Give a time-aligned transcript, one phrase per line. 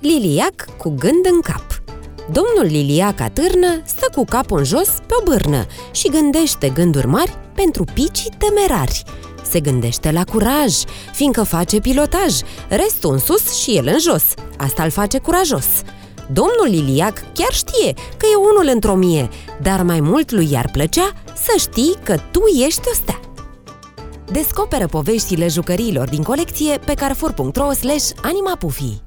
[0.00, 1.82] Liliac cu gând în cap
[2.32, 7.38] Domnul Liliac atârnă stă cu capul în jos pe o bârnă și gândește gânduri mari
[7.54, 9.02] pentru picii temerari.
[9.50, 10.74] Se gândește la curaj,
[11.12, 12.34] fiindcă face pilotaj,
[12.68, 14.24] restul în sus și el în jos.
[14.56, 15.66] Asta îl face curajos.
[16.32, 19.28] Domnul Liliac chiar știe că e unul într-o mie,
[19.62, 23.20] dar mai mult lui i-ar plăcea să știi că tu ești o stea.
[24.32, 27.68] Descoperă poveștile jucăriilor din colecție pe carrefour.ro
[28.22, 29.02] animapufii.